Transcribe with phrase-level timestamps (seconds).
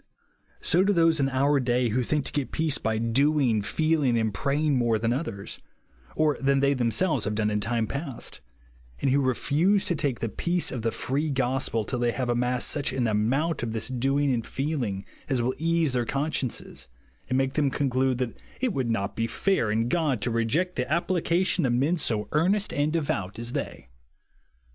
[0.61, 4.33] So do those in our day who think to get peace by doing, feeling, and
[4.33, 5.61] praying more than others,
[6.17, 8.41] ct than they themselves have done in time past;
[8.99, 12.67] and who refuse to take the peace of the free gospel till they have amassed
[12.69, 16.87] such an amount of this doing and feeling as will ease their consciences,
[17.29, 20.91] and make them conclude that it would not be fair in God to reject the
[20.91, 23.87] application of men so earnest and devout as they.